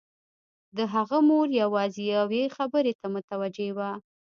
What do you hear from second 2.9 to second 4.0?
ته متوجه وه.